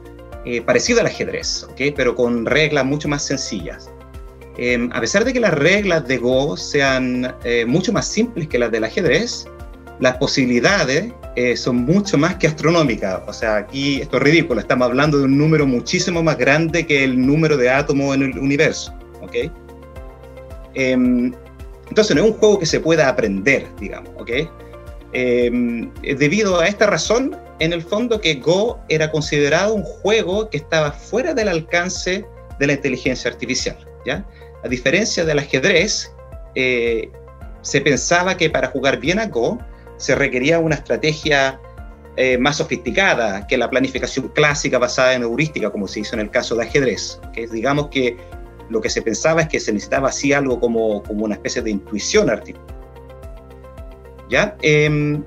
eh, 0.44 0.60
parecido 0.60 1.00
al 1.00 1.06
ajedrez, 1.06 1.64
¿okay? 1.70 1.90
pero 1.92 2.14
con 2.14 2.46
reglas 2.46 2.84
mucho 2.84 3.08
más 3.08 3.24
sencillas. 3.24 3.90
A 4.92 5.00
pesar 5.00 5.24
de 5.24 5.32
que 5.32 5.40
las 5.40 5.52
reglas 5.52 6.06
de 6.06 6.18
Go 6.18 6.56
sean 6.56 7.34
eh, 7.42 7.64
mucho 7.66 7.92
más 7.92 8.06
simples 8.06 8.46
que 8.46 8.56
las 8.56 8.70
del 8.70 8.84
ajedrez, 8.84 9.48
las 9.98 10.16
posibilidades 10.18 11.12
eh, 11.36 11.56
son 11.56 11.76
mucho 11.84 12.16
más 12.16 12.36
que 12.36 12.46
astronómicas. 12.46 13.20
O 13.26 13.32
sea, 13.32 13.56
aquí 13.56 14.00
esto 14.00 14.18
es 14.18 14.22
ridículo, 14.22 14.60
estamos 14.60 14.86
hablando 14.86 15.18
de 15.18 15.24
un 15.24 15.36
número 15.36 15.66
muchísimo 15.66 16.22
más 16.22 16.38
grande 16.38 16.86
que 16.86 17.02
el 17.02 17.26
número 17.26 17.56
de 17.56 17.70
átomos 17.70 18.14
en 18.14 18.22
el 18.22 18.38
universo. 18.38 18.94
¿ok? 19.20 19.50
Em, 20.74 21.32
entonces 21.88 22.16
no 22.16 22.24
es 22.24 22.30
un 22.30 22.36
juego 22.36 22.58
que 22.58 22.66
se 22.66 22.78
pueda 22.78 23.08
aprender, 23.08 23.66
digamos. 23.80 24.10
¿ok? 24.16 24.30
Em, 25.12 25.92
debido 26.02 26.60
a 26.60 26.68
esta 26.68 26.86
razón, 26.86 27.36
en 27.58 27.72
el 27.72 27.82
fondo 27.82 28.20
que 28.20 28.34
Go 28.36 28.80
era 28.88 29.10
considerado 29.10 29.74
un 29.74 29.82
juego 29.82 30.48
que 30.50 30.58
estaba 30.58 30.92
fuera 30.92 31.34
del 31.34 31.48
alcance 31.48 32.24
de 32.58 32.66
la 32.66 32.74
inteligencia 32.74 33.30
artificial. 33.30 33.76
¿ya? 34.06 34.24
A 34.62 34.68
diferencia 34.68 35.24
del 35.24 35.40
ajedrez, 35.40 36.12
eh, 36.54 37.10
se 37.62 37.80
pensaba 37.80 38.36
que 38.36 38.50
para 38.50 38.68
jugar 38.68 38.98
bien 39.00 39.18
a 39.18 39.26
Go 39.26 39.58
se 39.96 40.14
requería 40.14 40.58
una 40.58 40.74
estrategia 40.76 41.60
eh, 42.16 42.38
más 42.38 42.58
sofisticada 42.58 43.46
que 43.46 43.56
la 43.56 43.68
planificación 43.68 44.28
clásica 44.28 44.78
basada 44.78 45.14
en 45.14 45.22
heurística, 45.22 45.70
como 45.70 45.88
se 45.88 46.00
hizo 46.00 46.14
en 46.14 46.20
el 46.20 46.30
caso 46.30 46.54
de 46.54 46.62
ajedrez. 46.62 47.20
Que 47.32 47.46
digamos 47.46 47.88
que 47.88 48.16
lo 48.70 48.80
que 48.80 48.88
se 48.88 49.02
pensaba 49.02 49.42
es 49.42 49.48
que 49.48 49.58
se 49.58 49.72
necesitaba 49.72 50.08
así 50.08 50.32
algo 50.32 50.60
como, 50.60 51.02
como 51.02 51.24
una 51.24 51.34
especie 51.34 51.62
de 51.62 51.70
intuición 51.70 52.30
artificial. 52.30 52.66
¿Ya? 54.30 54.56
Em, 54.62 55.24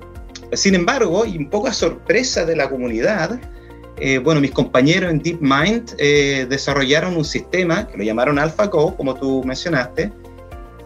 sin 0.52 0.74
embargo, 0.74 1.24
y 1.26 1.36
un 1.36 1.50
poco 1.50 1.68
a 1.68 1.72
sorpresa 1.72 2.44
de 2.44 2.56
la 2.56 2.68
comunidad, 2.68 3.38
eh, 4.00 4.18
bueno, 4.18 4.40
mis 4.40 4.52
compañeros 4.52 5.10
en 5.10 5.18
DeepMind 5.18 5.94
eh, 5.98 6.46
desarrollaron 6.48 7.16
un 7.16 7.24
sistema 7.24 7.86
que 7.86 7.98
lo 7.98 8.04
llamaron 8.04 8.38
AlphaGo, 8.38 8.96
como 8.96 9.14
tú 9.14 9.42
mencionaste, 9.44 10.10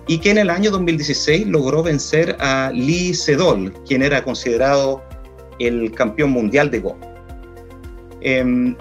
y 0.06 0.18
que 0.18 0.30
en 0.30 0.38
el 0.38 0.50
año 0.50 0.70
2016 0.70 1.46
logró 1.46 1.82
vencer 1.82 2.36
a 2.40 2.70
Lee 2.74 3.14
Sedol, 3.14 3.72
quien 3.86 4.02
era 4.02 4.22
considerado 4.24 5.02
el 5.58 5.92
campeón 5.92 6.30
mundial 6.30 6.70
de 6.70 6.80
Go. 6.80 6.98
Em, 8.20 8.76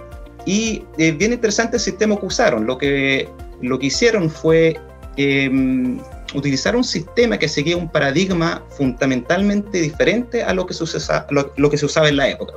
y 0.45 0.83
eh, 0.97 1.11
bien 1.11 1.33
interesante 1.33 1.77
el 1.77 1.81
sistema 1.81 2.17
que 2.19 2.25
usaron. 2.25 2.65
Lo 2.65 2.77
que, 2.77 3.29
lo 3.61 3.77
que 3.77 3.87
hicieron 3.87 4.29
fue 4.29 4.79
em, 5.17 5.99
utilizar 6.33 6.75
un 6.75 6.83
sistema 6.83 7.37
que 7.37 7.47
seguía 7.47 7.77
un 7.77 7.89
paradigma 7.89 8.63
fundamentalmente 8.69 9.79
diferente 9.79 10.43
a 10.43 10.53
lo 10.53 10.65
que, 10.65 10.73
se 10.73 10.83
lo 11.29 11.69
que 11.69 11.77
se 11.77 11.85
usaba 11.85 12.09
en 12.09 12.17
la 12.17 12.29
época. 12.29 12.53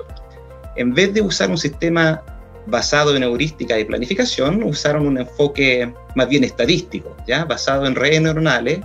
En 0.76 0.94
vez 0.94 1.12
de 1.12 1.20
usar 1.20 1.50
un 1.50 1.58
sistema 1.58 2.22
basado 2.66 3.14
en 3.14 3.22
heurística 3.22 3.78
y 3.78 3.84
planificación, 3.84 4.62
usaron 4.62 5.06
un 5.06 5.18
enfoque 5.18 5.92
más 6.14 6.28
bien 6.28 6.44
estadístico, 6.44 7.16
¿ya? 7.26 7.44
basado 7.44 7.86
en 7.86 7.94
redes 7.94 8.20
neuronales 8.20 8.80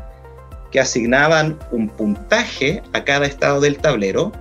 que 0.72 0.80
asignaban 0.80 1.58
un 1.72 1.90
puntaje 1.90 2.84
a 2.94 3.04
cada 3.04 3.26
estado 3.26 3.62
del 3.62 3.78
tablero, 3.78 4.32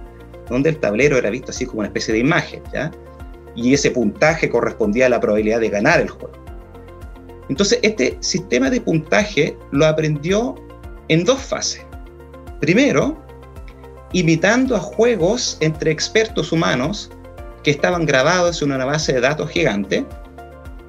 donde 0.48 0.70
el 0.70 0.78
tablero 0.78 1.16
era 1.16 1.30
visto 1.30 1.50
así 1.50 1.66
como 1.66 1.80
una 1.80 1.88
especie 1.88 2.14
de 2.14 2.20
imagen, 2.20 2.62
¿ya? 2.72 2.90
y 3.54 3.74
ese 3.74 3.90
puntaje 3.90 4.48
correspondía 4.48 5.06
a 5.06 5.08
la 5.08 5.20
probabilidad 5.20 5.60
de 5.60 5.68
ganar 5.68 6.00
el 6.00 6.08
juego. 6.08 6.32
Entonces, 7.48 7.78
este 7.82 8.16
sistema 8.20 8.70
de 8.70 8.80
puntaje 8.80 9.56
lo 9.70 9.86
aprendió 9.86 10.54
en 11.08 11.24
dos 11.24 11.40
fases. 11.40 11.84
Primero, 12.60 13.16
imitando 14.12 14.76
a 14.76 14.80
juegos 14.80 15.56
entre 15.60 15.90
expertos 15.90 16.52
humanos 16.52 17.10
que 17.62 17.70
estaban 17.70 18.06
grabados 18.06 18.62
en 18.62 18.72
una 18.72 18.84
base 18.84 19.12
de 19.12 19.20
datos 19.20 19.50
gigante. 19.50 20.06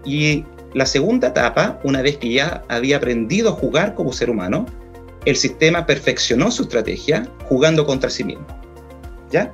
Y 0.06 0.46
la 0.74 0.86
segunda 0.86 1.30
etapa, 1.30 1.80
una 1.84 2.02
vez 2.02 2.18
que 2.18 2.32
ya 2.32 2.64
había 2.68 2.98
aprendido 2.98 3.50
a 3.50 3.54
jugar 3.54 3.96
como 3.96 4.14
ser 4.14 4.30
humano, 4.30 4.66
el 5.26 5.36
sistema 5.36 5.86
perfeccionó 5.86 6.52
su 6.52 6.64
estrategia 6.64 7.28
jugando 7.46 7.86
contra 7.86 8.10
sí 8.10 8.24
mismo. 8.24 8.46
¿Ya? 9.32 9.54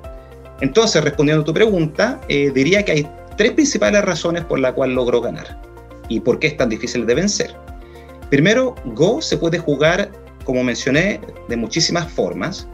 Entonces, 0.61 1.03
respondiendo 1.03 1.41
a 1.41 1.45
tu 1.45 1.53
pregunta, 1.53 2.21
eh, 2.29 2.51
diría 2.53 2.83
que 2.83 2.91
hay 2.91 3.09
tres 3.35 3.51
principales 3.51 4.03
razones 4.03 4.45
por 4.45 4.59
las 4.59 4.73
cuales 4.73 4.95
logró 4.95 5.21
ganar 5.21 5.59
y 6.07 6.19
por 6.19 6.39
qué 6.39 6.47
es 6.47 6.57
tan 6.57 6.69
difícil 6.69 7.05
de 7.05 7.15
vencer. 7.15 7.55
Primero, 8.29 8.75
Go 8.85 9.21
se 9.21 9.37
puede 9.37 9.57
jugar, 9.57 10.11
como 10.45 10.63
mencioné, 10.63 11.19
de 11.49 11.57
muchísimas 11.57 12.11
formas, 12.11 12.67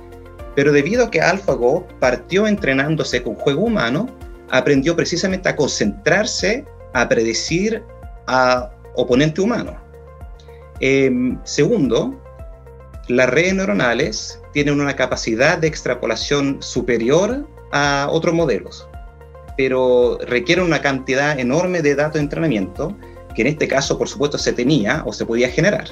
pero 0.56 0.72
debido 0.72 1.06
a 1.06 1.12
que 1.12 1.22
AlphaGo 1.22 1.88
partió 2.00 2.46
entrenándose 2.48 3.24
con 3.24 3.36
juego 3.36 3.64
humano, 3.64 4.08
aprendió 4.52 4.96
precisamente 4.96 5.50
a 5.50 5.56
concentrarse, 5.56 6.66
a 6.94 7.08
predecir 7.08 7.84
a 8.28 8.70
oponente 8.96 9.42
humano. 9.42 9.76
Em, 10.80 11.40
segundo, 11.44 12.22
las 13.08 13.30
redes 13.30 13.56
neuronales 13.56 14.42
tienen 14.54 14.80
una 14.80 14.96
capacidad 14.96 15.58
de 15.58 15.68
extrapolación 15.68 16.58
superior 16.62 17.48
a 17.72 18.08
otros 18.12 18.36
modelos, 18.36 18.88
pero 19.58 20.20
requieren 20.28 20.66
una 20.66 20.82
cantidad 20.82 21.40
enorme 21.40 21.82
de 21.82 21.96
datos 21.96 22.16
de 22.16 22.22
entrenamiento, 22.22 22.96
que 23.36 23.44
en 23.44 23.48
este 23.48 23.68
caso, 23.68 23.98
por 23.98 24.10
supuesto, 24.10 24.38
se 24.38 24.52
tenía 24.52 25.04
o 25.06 25.14
se 25.14 25.26
podía 25.26 25.50
generar. 25.50 25.86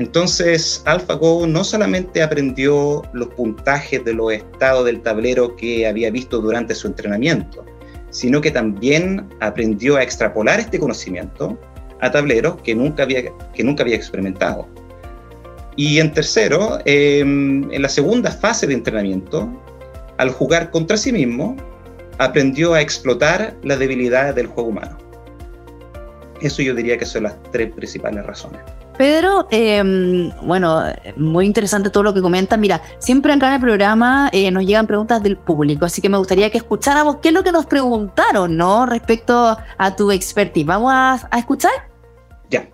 Entonces, 0.00 0.82
AlphaGo 0.86 1.46
no 1.46 1.62
solamente 1.62 2.22
aprendió 2.22 3.02
los 3.12 3.28
puntajes 3.28 4.02
de 4.02 4.14
los 4.14 4.32
estados 4.32 4.86
del 4.86 5.02
tablero 5.02 5.54
que 5.56 5.86
había 5.86 6.10
visto 6.10 6.38
durante 6.40 6.74
su 6.74 6.86
entrenamiento, 6.86 7.66
sino 8.08 8.40
que 8.40 8.50
también 8.50 9.28
aprendió 9.40 9.96
a 9.96 10.02
extrapolar 10.02 10.58
este 10.58 10.78
conocimiento 10.78 11.60
a 12.00 12.10
tableros 12.10 12.56
que 12.62 12.74
nunca 12.74 13.02
había, 13.02 13.24
que 13.52 13.62
nunca 13.62 13.82
había 13.82 13.94
experimentado. 13.94 14.66
Y 15.76 15.98
en 15.98 16.14
tercero, 16.14 16.78
em, 16.86 17.70
en 17.70 17.82
la 17.82 17.88
segunda 17.90 18.30
fase 18.30 18.66
de 18.66 18.72
entrenamiento, 18.72 19.50
al 20.16 20.30
jugar 20.30 20.70
contra 20.70 20.96
sí 20.96 21.12
mismo, 21.12 21.58
aprendió 22.16 22.72
a 22.72 22.80
explotar 22.80 23.54
las 23.62 23.78
debilidades 23.78 24.34
del 24.34 24.46
juego 24.46 24.70
humano. 24.70 24.96
Eso 26.40 26.62
yo 26.62 26.74
diría 26.74 26.96
que 26.96 27.04
son 27.04 27.24
las 27.24 27.36
tres 27.52 27.70
principales 27.74 28.24
razones. 28.24 28.62
Pedro, 28.96 29.46
em, 29.50 30.30
bueno, 30.42 30.82
muy 31.16 31.46
interesante 31.46 31.90
todo 31.90 32.02
lo 32.02 32.14
que 32.14 32.20
comentas. 32.20 32.58
Mira, 32.58 32.82
siempre 32.98 33.32
acá 33.32 33.48
en 33.48 33.54
el 33.54 33.60
programa 33.60 34.28
eh, 34.32 34.50
nos 34.50 34.64
llegan 34.64 34.86
preguntas 34.86 35.22
del 35.22 35.36
público, 35.36 35.86
así 35.86 36.02
que 36.02 36.08
me 36.08 36.18
gustaría 36.18 36.50
que 36.50 36.58
escucháramos 36.58 37.16
qué 37.16 37.28
es 37.28 37.34
lo 37.34 37.42
que 37.42 37.52
nos 37.52 37.66
preguntaron, 37.66 38.56
¿no? 38.56 38.86
Respecto 38.86 39.56
a 39.78 39.96
tu 39.96 40.10
expertise. 40.10 40.66
¿Vamos 40.66 40.92
a, 40.92 41.28
a 41.30 41.38
escuchar? 41.38 41.72
Ya. 42.50 42.68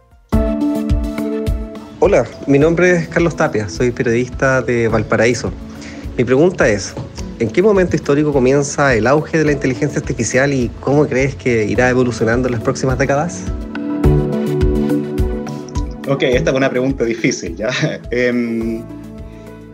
Hola, 2.00 2.26
mi 2.46 2.58
nombre 2.58 2.96
es 2.96 3.08
Carlos 3.08 3.36
Tapia, 3.36 3.68
soy 3.68 3.90
periodista 3.90 4.62
de 4.62 4.88
Valparaíso. 4.88 5.52
Mi 6.16 6.24
pregunta 6.24 6.68
es, 6.68 6.94
¿en 7.38 7.50
qué 7.50 7.62
momento 7.62 7.94
histórico 7.94 8.32
comienza 8.32 8.94
el 8.94 9.06
auge 9.06 9.38
de 9.38 9.44
la 9.44 9.52
inteligencia 9.52 10.00
artificial 10.00 10.52
y 10.52 10.70
cómo 10.80 11.06
crees 11.06 11.36
que 11.36 11.64
irá 11.64 11.88
evolucionando 11.90 12.48
en 12.48 12.52
las 12.52 12.62
próximas 12.62 12.98
décadas? 12.98 13.42
Ok, 16.08 16.22
esta 16.22 16.50
es 16.50 16.56
una 16.56 16.70
pregunta 16.70 17.04
difícil, 17.04 17.56
¿ya? 17.56 17.70
Em, 18.10 18.82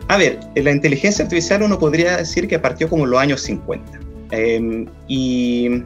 a 0.09 0.17
ver, 0.17 0.41
la 0.55 0.71
inteligencia 0.71 1.25
artificial 1.25 1.63
uno 1.63 1.79
podría 1.79 2.17
decir 2.17 2.49
que 2.49 2.59
partió 2.59 2.89
como 2.89 3.05
en 3.05 3.11
los 3.11 3.21
años 3.21 3.43
50. 3.43 4.01
Em, 4.31 4.87
y 5.09 5.83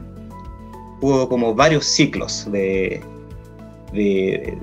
hubo 1.01 1.27
como 1.27 1.53
varios 1.53 1.85
ciclos 1.85 2.49
de, 2.49 3.01
de, 3.91 4.57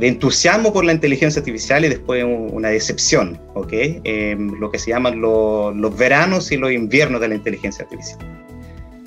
entusiasmo 0.00 0.72
por 0.72 0.84
la 0.84 0.92
inteligencia 0.92 1.40
artificial 1.40 1.86
y 1.86 1.88
después 1.88 2.24
una 2.24 2.68
decepción, 2.68 3.40
¿ok? 3.54 3.72
Em, 3.72 4.52
lo 4.60 4.70
que 4.70 4.78
se 4.78 4.90
llaman 4.90 5.22
los 5.22 5.96
veranos 5.96 6.52
y 6.52 6.58
los 6.58 6.70
inviernos 6.70 7.20
de 7.22 7.28
la 7.28 7.34
inteligencia 7.34 7.84
artificial. 7.84 8.18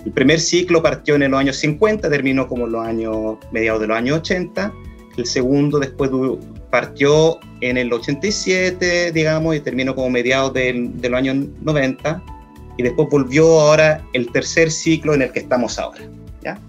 El 0.03 0.11
primer 0.13 0.39
ciclo 0.39 0.81
partió 0.81 1.13
en 1.13 1.29
los 1.29 1.39
años 1.39 1.57
50, 1.57 2.09
terminó 2.09 2.47
como 2.47 2.65
en 2.65 2.71
los 2.71 2.85
años, 2.87 3.37
mediados 3.51 3.81
de 3.81 3.87
los 3.87 3.97
años 3.97 4.17
80 4.17 4.73
el 5.17 5.25
segundo 5.25 5.79
después 5.79 6.09
partió 6.69 7.39
en 7.59 7.77
el 7.77 7.91
87, 7.91 9.11
digamos, 9.11 9.55
y 9.55 9.59
terminó 9.59 9.93
como 9.93 10.09
mediados 10.09 10.53
del, 10.53 10.99
de 10.99 11.09
los 11.09 11.17
años 11.17 11.47
90, 11.61 12.23
y 12.77 12.83
después 12.83 13.09
volvió 13.09 13.59
ahora 13.59 14.03
el 14.13 14.31
tercer 14.31 14.71
ciclo 14.71 15.13
en 15.13 15.23
el 15.23 15.31
que 15.31 15.39
estamos 15.39 15.77
ahora. 15.77 16.01
¿ya? 16.43 16.59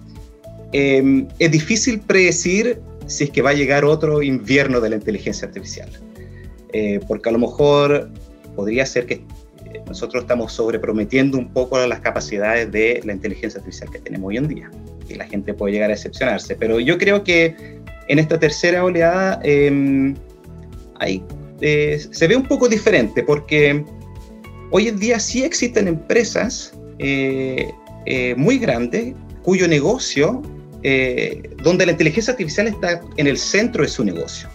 Em, 0.73 1.29
es 1.39 1.51
difícil 1.51 2.01
predecir 2.01 2.81
si 3.07 3.25
es 3.25 3.31
que 3.31 3.43
va 3.43 3.51
a 3.51 3.55
llegar 3.55 3.85
otro 3.85 4.23
invierno 4.23 4.81
de 4.81 4.91
la 4.91 4.97
inteligencia 4.97 5.47
artificial, 5.47 5.89
eh, 6.73 7.01
porque 7.07 7.29
a 7.29 7.33
lo 7.33 7.39
mejor 7.39 8.11
podría 8.57 8.87
ser 8.87 9.07
que 9.07 9.15
eh, 9.15 9.25
nosotros 9.87 10.23
estamos 10.23 10.53
sobreprometiendo 10.53 11.39
un 11.39 11.53
poco 11.53 11.79
las 11.87 12.01
capacidades 12.01 12.71
de 12.73 13.01
la 13.05 13.13
inteligencia 13.13 13.59
artificial 13.59 13.91
que 13.91 13.99
tenemos 13.99 14.29
hoy 14.29 14.37
en 14.39 14.49
día, 14.49 14.71
y 15.09 15.15
la 15.15 15.27
gente 15.27 15.53
puede 15.53 15.75
llegar 15.75 15.91
a 15.91 15.95
decepcionarse, 15.95 16.57
pero 16.57 16.81
yo 16.81 16.97
creo 16.97 17.23
que 17.23 17.82
en 18.13 18.19
esta 18.19 18.39
tercera 18.39 18.85
oleada 18.85 19.41
em, 19.43 20.15
eh, 21.63 22.07
se 22.11 22.29
ve 22.29 22.37
un 22.37 22.47
poco 22.47 22.69
diferente 22.69 23.23
porque 23.23 23.83
hoy 24.71 24.89
en 24.89 24.99
día 24.99 25.19
sí 25.19 25.43
existen 25.43 25.89
empresas 25.89 26.75
eh, 26.99 27.71
eh, 28.05 28.35
muy 28.37 28.59
grandes 28.59 29.15
cuyo 29.43 29.67
negocio, 29.67 30.43
donde 31.63 31.87
la 31.87 31.93
inteligencia 31.93 32.33
artificial 32.33 32.67
está 32.67 33.01
en 33.17 33.27
el 33.27 33.39
centro 33.39 33.83
de 33.83 33.89
su 33.89 34.05
negocio. 34.05 34.49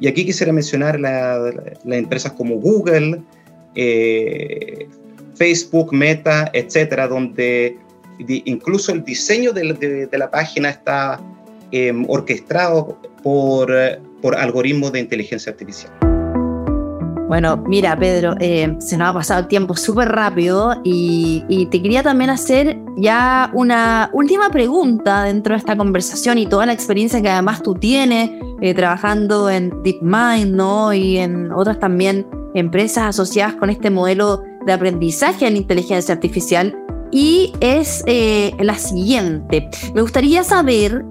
Y 0.00 0.06
aquí 0.06 0.24
quisiera 0.24 0.52
mencionar 0.52 1.00
las 1.00 1.54
empresas 1.84 2.32
como 2.32 2.56
Google, 2.56 3.22
Facebook, 5.34 5.92
Meta, 5.92 6.50
etcétera, 6.52 7.08
donde 7.08 7.76
incluso 8.18 8.92
el 8.92 9.04
diseño 9.04 9.52
de, 9.52 10.08
la 10.12 10.30
página 10.30 10.70
está 10.70 11.20
em, 11.72 12.04
orquestado 12.08 12.98
por, 13.22 13.72
por 14.22 14.36
algoritmos 14.36 14.92
de 14.92 15.00
inteligencia 15.00 15.52
artificial. 15.52 15.92
Bueno, 17.28 17.56
mira, 17.56 17.98
Pedro, 17.98 18.36
eh, 18.38 18.76
se 18.78 18.96
nos 18.96 19.08
ha 19.08 19.12
pasado 19.12 19.40
el 19.40 19.48
tiempo 19.48 19.74
súper 19.74 20.08
rápido 20.08 20.80
y, 20.84 21.66
te 21.70 21.82
quería 21.82 22.04
también 22.04 22.30
hacer 22.30 22.78
ya 22.96 23.50
una 23.52 24.10
última 24.12 24.48
pregunta 24.50 25.24
dentro 25.24 25.54
de 25.54 25.58
esta 25.58 25.76
conversación 25.76 26.38
y 26.38 26.46
toda 26.46 26.66
la 26.66 26.72
experiencia 26.72 27.20
que 27.20 27.28
además 27.28 27.62
tú 27.62 27.74
tienes 27.74 28.30
eh, 28.60 28.74
trabajando 28.74 29.50
en 29.50 29.70
DeepMind, 29.82 30.54
¿no? 30.54 30.92
Y 30.92 31.18
en 31.18 31.50
otras 31.50 31.80
también 31.80 32.24
empresas 32.54 33.04
asociadas 33.08 33.56
con 33.56 33.70
este 33.70 33.90
modelo 33.90 34.44
de 34.64 34.72
aprendizaje 34.72 35.48
en 35.48 35.56
inteligencia 35.56 36.14
artificial. 36.14 36.78
Y 37.10 37.52
es 37.60 38.04
eh, 38.06 38.52
la 38.60 38.76
siguiente. 38.76 39.68
Me 39.94 40.02
gustaría 40.02 40.44
saber 40.44 41.04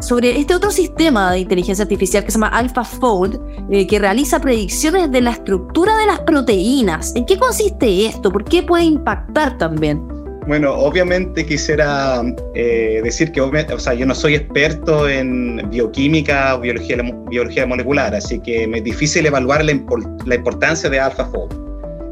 sobre 0.00 0.38
este 0.38 0.54
otro 0.54 0.70
sistema 0.70 1.32
de 1.32 1.40
inteligencia 1.40 1.82
artificial 1.82 2.24
que 2.24 2.30
se 2.30 2.38
llama 2.38 2.48
AlphaFold, 2.48 3.40
eh, 3.70 3.86
que 3.86 3.98
realiza 3.98 4.40
predicciones 4.40 5.10
de 5.10 5.20
la 5.20 5.30
estructura 5.30 5.96
de 5.96 6.06
las 6.06 6.20
proteínas. 6.20 7.14
¿En 7.16 7.24
qué 7.24 7.38
consiste 7.38 8.06
esto? 8.06 8.30
¿Por 8.30 8.44
qué 8.44 8.62
puede 8.62 8.84
impactar 8.84 9.56
también? 9.56 10.14
Bueno, 10.46 10.74
obviamente 10.74 11.46
quisiera 11.46 12.22
eh, 12.54 13.00
decir 13.02 13.32
que 13.32 13.40
o 13.40 13.78
sea, 13.78 13.94
yo 13.94 14.04
no 14.04 14.14
soy 14.14 14.34
experto 14.34 15.08
en 15.08 15.70
bioquímica 15.70 16.56
o 16.56 16.60
biología, 16.60 17.66
molecular, 17.66 18.14
así 18.14 18.38
que 18.40 18.66
me 18.66 18.78
es 18.78 18.84
difícil 18.84 19.24
evaluar 19.24 19.64
la, 19.64 19.72
importancia 19.72 20.90
de 20.90 21.00
AlphaFold. 21.00 21.50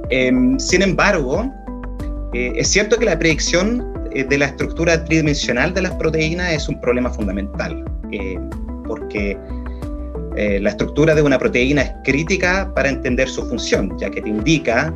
Em, 0.08 0.58
sin 0.58 0.80
embargo, 0.80 1.44
eh, 2.32 2.52
es 2.56 2.68
cierto 2.68 2.96
que 2.96 3.04
la 3.04 3.18
predicción 3.18 3.92
eh, 4.01 4.01
de 4.14 4.38
la 4.38 4.46
estructura 4.46 5.04
tridimensional 5.04 5.72
de 5.74 5.82
las 5.82 5.92
proteínas 5.92 6.52
es 6.52 6.68
un 6.68 6.80
problema 6.80 7.10
fundamental, 7.10 7.84
eh, 8.10 8.38
porque 8.86 9.38
eh, 10.36 10.60
la 10.60 10.70
estructura 10.70 11.14
de 11.14 11.22
una 11.22 11.38
proteína 11.38 11.82
es 11.82 11.92
crítica 12.04 12.72
para 12.74 12.88
entender 12.88 13.28
su 13.28 13.44
función, 13.46 13.96
ya 13.98 14.10
que 14.10 14.22
te 14.22 14.28
indica 14.28 14.94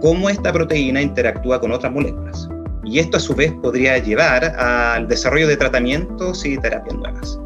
cómo 0.00 0.28
esta 0.28 0.52
proteína 0.52 1.00
interactúa 1.00 1.60
con 1.60 1.72
otras 1.72 1.92
moléculas. 1.92 2.48
Y 2.84 2.98
esto 2.98 3.16
a 3.16 3.20
su 3.20 3.34
vez 3.34 3.52
podría 3.62 3.98
llevar 3.98 4.44
al 4.44 5.08
desarrollo 5.08 5.48
de 5.48 5.56
tratamientos 5.56 6.44
y 6.44 6.56
terapias 6.58 6.96
nuevas. 6.96 7.38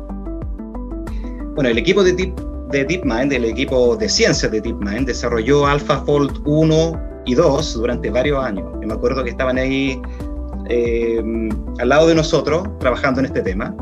Bueno, 1.54 1.68
el 1.68 1.78
equipo 1.78 2.02
de, 2.02 2.12
Deep, 2.12 2.34
de 2.70 2.84
DeepMind, 2.84 3.32
el 3.32 3.44
equipo 3.44 3.96
de 3.96 4.08
ciencias 4.08 4.50
de 4.50 4.60
DeepMind, 4.60 5.06
desarrolló 5.06 5.66
AlphaFold 5.66 6.42
1 6.44 7.22
y 7.26 7.34
2 7.34 7.74
durante 7.74 8.10
varios 8.10 8.44
años. 8.44 8.64
Yo 8.80 8.88
me 8.88 8.94
acuerdo 8.94 9.22
que 9.22 9.30
estaban 9.30 9.58
ahí 9.58 10.00
eh, 10.74 11.22
al 11.80 11.88
lado 11.90 12.06
de 12.06 12.14
nosotros 12.14 12.66
trabajando 12.78 13.20
en 13.20 13.26
este 13.26 13.42
tema. 13.42 13.74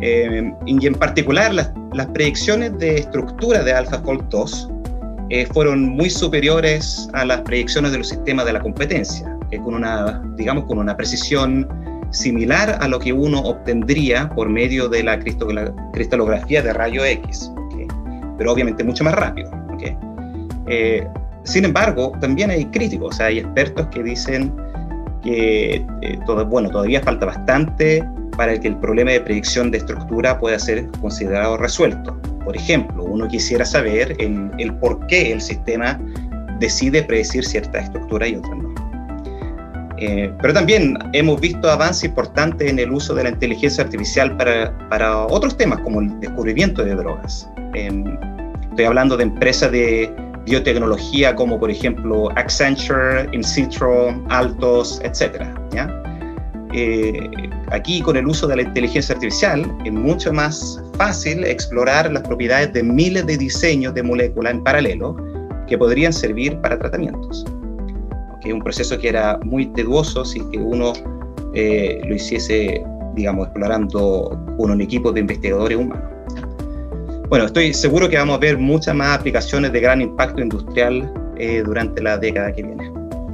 Eh, 0.00 0.50
y 0.64 0.86
en 0.86 0.94
particular 0.94 1.52
las, 1.52 1.70
predicciones 2.14 2.78
de 2.78 2.96
estructura 2.96 3.62
de 3.62 3.72
AlphaFold 3.72 4.28
2 4.30 4.70
eh, 5.28 5.46
fueron 5.52 5.90
muy 5.90 6.08
superiores 6.08 7.08
a 7.12 7.26
las 7.26 7.42
predicciones 7.42 7.92
de 7.92 7.98
los 7.98 8.08
sistemas 8.08 8.46
de 8.46 8.54
la 8.54 8.60
competencia, 8.60 9.36
con 9.64 9.74
una, 9.74 10.22
digamos, 10.36 10.64
con 10.64 10.78
una 10.78 10.96
precisión 10.96 11.68
similar 12.10 12.78
a 12.80 12.88
lo 12.88 12.98
que 12.98 13.12
uno 13.12 13.40
obtendría 13.40 14.30
por 14.30 14.48
medio 14.48 14.88
de 14.88 15.02
la 15.02 15.18
cristalografía 15.92 16.62
de 16.62 16.72
rayo 16.72 17.04
X, 17.04 17.52
pero 18.38 18.52
obviamente 18.52 18.82
mucho 18.82 19.04
más 19.04 19.14
rápido. 19.14 19.50
sin 21.44 21.64
embargo, 21.66 22.12
también 22.20 22.50
hay 22.50 22.64
críticos, 22.66 23.20
hay 23.20 23.40
expertos 23.40 23.86
que 23.88 24.02
dicen 24.02 24.52
que 25.24 25.84
eh, 26.02 26.18
todo, 26.26 26.46
bueno, 26.46 26.70
todavía 26.70 27.00
falta 27.00 27.26
bastante 27.26 28.06
para 28.36 28.58
que 28.58 28.68
el 28.68 28.76
problema 28.76 29.12
de 29.12 29.20
predicción 29.20 29.70
de 29.70 29.78
estructura 29.78 30.38
pueda 30.38 30.58
ser 30.58 30.86
considerado 31.00 31.56
resuelto. 31.56 32.16
Por 32.44 32.56
ejemplo, 32.56 33.02
uno 33.04 33.26
quisiera 33.26 33.64
saber 33.64 34.14
el, 34.18 34.50
el 34.58 34.74
por 34.74 35.06
qué 35.06 35.32
el 35.32 35.40
sistema 35.40 35.98
decide 36.60 37.02
predecir 37.02 37.44
cierta 37.44 37.78
estructura 37.78 38.28
y 38.28 38.36
otra 38.36 38.54
no. 38.54 38.74
Eh, 39.96 40.32
pero 40.42 40.52
también 40.52 40.98
hemos 41.12 41.40
visto 41.40 41.70
avances 41.70 42.04
importantes 42.04 42.68
en 42.68 42.78
el 42.78 42.90
uso 42.90 43.14
de 43.14 43.24
la 43.24 43.30
inteligencia 43.30 43.84
artificial 43.84 44.36
para, 44.36 44.76
para 44.88 45.26
otros 45.26 45.56
temas, 45.56 45.80
como 45.80 46.00
el 46.00 46.20
descubrimiento 46.20 46.84
de 46.84 46.94
drogas. 46.94 47.48
estoy 47.72 48.84
hablando 48.84 49.16
de 49.16 49.22
empresas 49.22 49.70
de 49.70 50.12
biotecnología 50.44 51.34
como 51.34 51.58
por 51.58 51.70
ejemplo 51.70 52.30
Accenture, 52.36 53.28
Incitro, 53.32 54.14
Altos, 54.28 55.00
etc. 55.02 55.42
Eh, 56.76 57.30
aquí 57.70 58.00
con 58.00 58.16
el 58.16 58.26
uso 58.26 58.48
de 58.48 58.56
la 58.56 58.62
inteligencia 58.62 59.14
artificial 59.14 59.64
es 59.84 59.92
mucho 59.92 60.32
más 60.32 60.82
fácil 60.98 61.44
explorar 61.44 62.10
las 62.10 62.22
propiedades 62.22 62.72
de 62.72 62.82
miles 62.82 63.24
de 63.26 63.36
diseños 63.36 63.94
de 63.94 64.02
moléculas 64.02 64.54
en 64.54 64.64
paralelo 64.64 65.16
que 65.68 65.78
podrían 65.78 66.12
servir 66.12 66.58
para 66.60 66.78
tratamientos. 66.78 67.44
Okay, 68.36 68.52
un 68.52 68.60
proceso 68.60 68.98
que 68.98 69.08
era 69.08 69.38
muy 69.44 69.66
tedioso 69.66 70.24
si 70.24 70.40
que 70.50 70.58
uno 70.58 70.92
eh, 71.54 72.00
lo 72.06 72.14
hiciese, 72.16 72.84
digamos, 73.14 73.46
explorando 73.46 74.36
con 74.58 74.72
un 74.72 74.80
equipo 74.80 75.12
de 75.12 75.20
investigadores 75.20 75.78
humanos. 75.78 76.13
Bueno, 77.28 77.46
estoy 77.46 77.72
seguro 77.72 78.08
que 78.08 78.16
vamos 78.16 78.36
a 78.36 78.38
ver 78.38 78.58
muchas 78.58 78.94
más 78.94 79.18
aplicaciones 79.18 79.72
de 79.72 79.80
gran 79.80 80.00
impacto 80.00 80.40
industrial 80.42 81.12
eh, 81.36 81.62
durante 81.64 82.02
la 82.02 82.18
década 82.18 82.52
que 82.52 82.62
viene. 82.62 82.90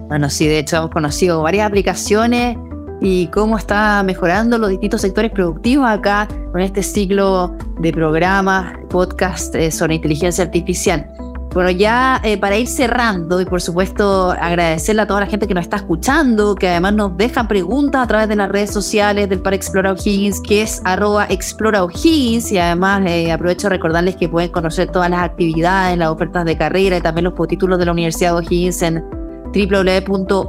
Bueno, 0.09 0.31
sí, 0.31 0.46
de 0.46 0.61
hecho 0.61 0.76
hemos 0.76 0.90
conocido 0.90 1.42
varias 1.42 1.66
aplicaciones 1.66 2.57
y 3.00 3.26
cómo 3.29 3.57
está 3.57 4.03
mejorando 4.03 4.59
los 4.59 4.70
distintos 4.70 5.00
sectores 5.00 5.31
productivos 5.31 5.88
acá 5.88 6.29
con 6.53 6.61
este 6.61 6.83
ciclo 6.83 7.57
de 7.81 7.92
programas, 7.92 8.76
podcast 8.90 9.55
eh, 9.55 9.70
sobre 9.70 9.96
inteligencia 9.96 10.44
artificial. 10.44 11.07
Bueno, 11.52 11.70
ya 11.70 12.20
eh, 12.22 12.38
para 12.38 12.56
ir 12.58 12.68
cerrando 12.68 13.40
y 13.40 13.44
por 13.44 13.60
supuesto 13.60 14.30
agradecerle 14.30 15.02
a 15.02 15.06
toda 15.08 15.18
la 15.20 15.26
gente 15.26 15.48
que 15.48 15.54
nos 15.54 15.64
está 15.64 15.78
escuchando, 15.78 16.54
que 16.54 16.68
además 16.68 16.94
nos 16.94 17.16
dejan 17.16 17.48
preguntas 17.48 18.04
a 18.04 18.06
través 18.06 18.28
de 18.28 18.36
las 18.36 18.48
redes 18.48 18.70
sociales 18.70 19.28
del 19.28 19.40
Par 19.40 19.54
Explora 19.54 19.90
O'Higgins, 19.90 20.40
que 20.40 20.62
es 20.62 20.80
arroba 20.84 21.26
Explora 21.28 21.82
O'Higgins 21.82 22.52
y 22.52 22.58
además 22.58 23.02
eh, 23.06 23.32
aprovecho 23.32 23.66
a 23.66 23.70
recordarles 23.70 24.14
que 24.14 24.28
pueden 24.28 24.50
conocer 24.50 24.92
todas 24.92 25.10
las 25.10 25.22
actividades, 25.22 25.98
las 25.98 26.10
ofertas 26.10 26.44
de 26.44 26.56
carrera 26.56 26.98
y 26.98 27.00
también 27.00 27.24
los 27.24 27.34
títulos 27.48 27.80
de 27.80 27.84
la 27.84 27.92
Universidad 27.92 28.30
de 28.30 28.46
O'Higgins 28.46 28.82
en 28.82 29.04
www.uoh.cl. 29.52 30.40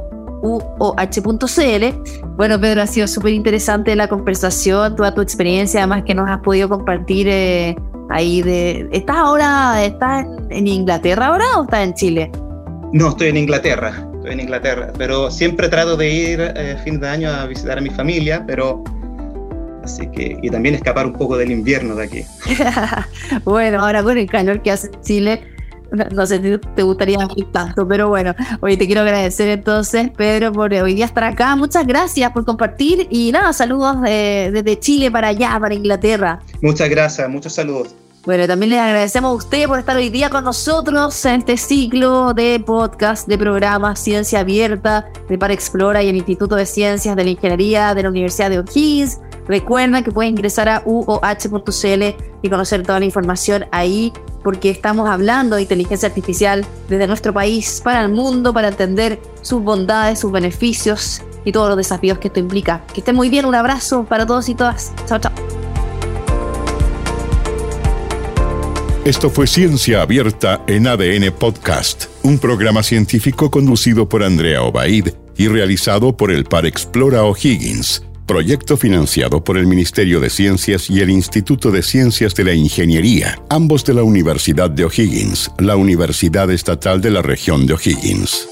Bueno, 2.36 2.60
Pedro, 2.60 2.82
ha 2.82 2.86
sido 2.86 3.08
súper 3.08 3.32
interesante 3.32 3.96
la 3.96 4.06
conversación, 4.06 4.94
toda 4.94 5.12
tu 5.12 5.20
experiencia, 5.20 5.80
además 5.80 6.04
que 6.04 6.14
nos 6.14 6.30
has 6.30 6.38
podido 6.38 6.68
compartir 6.68 7.26
eh, 7.28 7.74
ahí 8.12 8.42
de... 8.42 8.88
¿Estás 8.92 9.16
ahora, 9.16 9.84
estás 9.84 10.26
en 10.50 10.66
Inglaterra 10.66 11.26
ahora 11.26 11.44
o 11.56 11.64
estás 11.64 11.84
en 11.84 11.94
Chile? 11.94 12.30
No, 12.92 13.08
estoy 13.08 13.28
en 13.28 13.38
Inglaterra, 13.38 14.06
estoy 14.16 14.32
en 14.32 14.40
Inglaterra, 14.40 14.92
pero 14.98 15.30
siempre 15.30 15.68
trato 15.68 15.96
de 15.96 16.10
ir 16.10 16.40
eh, 16.40 16.76
fin 16.84 17.00
de 17.00 17.08
año 17.08 17.30
a 17.30 17.46
visitar 17.46 17.78
a 17.78 17.80
mi 17.80 17.90
familia, 17.90 18.44
pero 18.46 18.84
así 19.82 20.06
que 20.08 20.38
y 20.42 20.50
también 20.50 20.74
escapar 20.74 21.06
un 21.06 21.14
poco 21.14 21.36
del 21.38 21.50
invierno 21.50 21.94
de 21.94 22.04
aquí. 22.04 22.24
bueno, 23.44 23.80
ahora 23.80 24.02
con 24.02 24.18
el 24.18 24.28
calor 24.28 24.60
que 24.60 24.72
hace 24.72 24.90
Chile, 25.00 25.42
no 26.14 26.26
sé 26.26 26.42
si 26.42 26.58
te 26.74 26.82
gustaría 26.82 27.18
ir 27.34 27.50
tanto, 27.50 27.88
pero 27.88 28.08
bueno, 28.08 28.34
hoy 28.60 28.76
te 28.76 28.86
quiero 28.86 29.00
agradecer 29.02 29.48
entonces, 29.48 30.10
Pedro, 30.14 30.52
por 30.52 30.72
hoy 30.72 30.94
día 30.94 31.06
estar 31.06 31.24
acá. 31.24 31.56
Muchas 31.56 31.86
gracias 31.86 32.30
por 32.32 32.44
compartir 32.44 33.06
y 33.10 33.32
nada, 33.32 33.52
saludos 33.54 34.02
desde 34.02 34.78
Chile 34.78 35.10
para 35.10 35.28
allá, 35.28 35.58
para 35.58 35.74
Inglaterra. 35.74 36.40
Muchas 36.60 36.90
gracias, 36.90 37.28
muchos 37.28 37.54
saludos. 37.54 37.94
Bueno, 38.24 38.46
también 38.46 38.70
le 38.70 38.78
agradecemos 38.78 39.32
a 39.32 39.34
usted 39.34 39.66
por 39.66 39.80
estar 39.80 39.96
hoy 39.96 40.08
día 40.08 40.30
con 40.30 40.44
nosotros 40.44 41.24
en 41.24 41.40
este 41.40 41.56
ciclo 41.56 42.32
de 42.34 42.62
podcast, 42.64 43.26
de 43.26 43.36
programa 43.36 43.96
Ciencia 43.96 44.40
Abierta 44.40 45.10
de 45.28 45.36
Para 45.38 45.52
Explora 45.52 46.04
y 46.04 46.08
el 46.08 46.14
Instituto 46.14 46.54
de 46.54 46.64
Ciencias 46.64 47.16
de 47.16 47.24
la 47.24 47.30
Ingeniería 47.30 47.96
de 47.96 48.04
la 48.04 48.10
Universidad 48.10 48.48
de 48.48 48.60
O'Higgins. 48.60 49.18
Recuerda 49.48 50.02
que 50.02 50.12
puede 50.12 50.28
ingresar 50.28 50.68
a 50.68 50.84
uoh.cl 50.84 52.02
y 52.42 52.48
conocer 52.48 52.84
toda 52.84 53.00
la 53.00 53.06
información 53.06 53.64
ahí, 53.72 54.12
porque 54.44 54.70
estamos 54.70 55.08
hablando 55.08 55.56
de 55.56 55.62
inteligencia 55.62 56.08
artificial 56.08 56.64
desde 56.88 57.08
nuestro 57.08 57.32
país 57.32 57.80
para 57.82 58.02
el 58.02 58.08
mundo, 58.08 58.54
para 58.54 58.68
entender 58.68 59.20
sus 59.40 59.64
bondades, 59.64 60.20
sus 60.20 60.30
beneficios 60.30 61.22
y 61.44 61.50
todos 61.50 61.70
los 61.70 61.76
desafíos 61.76 62.18
que 62.18 62.28
esto 62.28 62.38
implica. 62.38 62.84
Que 62.94 63.00
estén 63.00 63.16
muy 63.16 63.30
bien, 63.30 63.46
un 63.46 63.56
abrazo 63.56 64.04
para 64.04 64.24
todos 64.24 64.48
y 64.48 64.54
todas. 64.54 64.92
Chao, 65.06 65.18
chao. 65.18 65.31
Esto 69.04 69.30
fue 69.30 69.48
Ciencia 69.48 70.00
Abierta 70.00 70.62
en 70.68 70.86
ADN 70.86 71.32
Podcast, 71.36 72.04
un 72.22 72.38
programa 72.38 72.84
científico 72.84 73.50
conducido 73.50 74.08
por 74.08 74.22
Andrea 74.22 74.62
Obaid 74.62 75.08
y 75.36 75.48
realizado 75.48 76.16
por 76.16 76.30
el 76.30 76.44
Par 76.44 76.66
Explora 76.66 77.24
O'Higgins, 77.24 78.04
proyecto 78.28 78.76
financiado 78.76 79.42
por 79.42 79.58
el 79.58 79.66
Ministerio 79.66 80.20
de 80.20 80.30
Ciencias 80.30 80.88
y 80.88 81.00
el 81.00 81.10
Instituto 81.10 81.72
de 81.72 81.82
Ciencias 81.82 82.36
de 82.36 82.44
la 82.44 82.54
Ingeniería, 82.54 83.42
ambos 83.50 83.84
de 83.84 83.94
la 83.94 84.04
Universidad 84.04 84.70
de 84.70 84.84
O'Higgins, 84.84 85.50
la 85.58 85.74
Universidad 85.74 86.48
Estatal 86.52 87.00
de 87.00 87.10
la 87.10 87.22
región 87.22 87.66
de 87.66 87.74
O'Higgins. 87.74 88.51